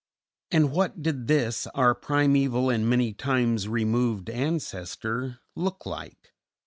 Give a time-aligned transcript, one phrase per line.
[0.49, 6.33] and, What did this, our primeval and many times removed ancestor, look like?